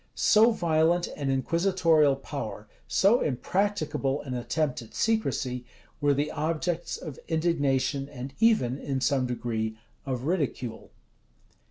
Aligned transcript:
[*] 0.07 0.15
So 0.15 0.49
violent 0.49 1.07
an 1.15 1.29
inquisitorial 1.29 2.15
power, 2.15 2.67
so 2.87 3.19
impracticable 3.21 4.21
an 4.23 4.33
attempt 4.33 4.81
at 4.81 4.95
secrecy, 4.95 5.63
were 6.01 6.15
the 6.15 6.31
objects 6.31 6.97
of 6.97 7.19
indignation, 7.27 8.09
and 8.09 8.33
even, 8.39 8.79
in 8.79 8.99
some 8.99 9.27
degree, 9.27 9.77
of 10.07 10.23
ridicule. 10.23 10.89